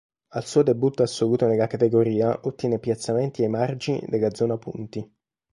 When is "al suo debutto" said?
0.29-1.03